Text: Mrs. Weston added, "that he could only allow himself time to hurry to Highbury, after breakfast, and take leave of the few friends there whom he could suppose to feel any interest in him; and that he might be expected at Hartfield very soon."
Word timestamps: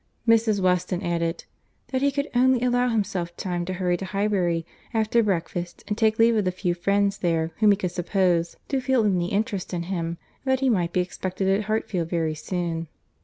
Mrs. 0.27 0.59
Weston 0.59 1.03
added, 1.03 1.43
"that 1.89 2.01
he 2.01 2.09
could 2.11 2.27
only 2.33 2.63
allow 2.65 2.87
himself 2.87 3.37
time 3.37 3.65
to 3.65 3.73
hurry 3.73 3.97
to 3.97 4.05
Highbury, 4.05 4.65
after 4.95 5.21
breakfast, 5.21 5.83
and 5.87 5.95
take 5.95 6.17
leave 6.17 6.35
of 6.35 6.43
the 6.43 6.51
few 6.51 6.73
friends 6.73 7.19
there 7.19 7.51
whom 7.59 7.69
he 7.69 7.77
could 7.77 7.91
suppose 7.91 8.55
to 8.69 8.81
feel 8.81 9.05
any 9.05 9.31
interest 9.31 9.75
in 9.75 9.83
him; 9.83 10.17
and 10.43 10.51
that 10.51 10.59
he 10.61 10.71
might 10.71 10.91
be 10.91 11.01
expected 11.01 11.47
at 11.49 11.65
Hartfield 11.65 12.09
very 12.09 12.33
soon." 12.33 12.87